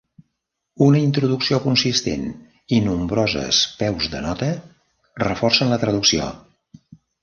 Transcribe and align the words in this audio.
Una 0.85 1.01
introducció 1.07 1.59
consistent 1.65 2.25
i 2.79 2.81
nombroses 2.87 3.63
peus 3.85 4.11
de 4.17 4.25
nota 4.29 4.51
reforcen 5.29 5.75
la 5.77 5.83
traducció. 5.89 6.37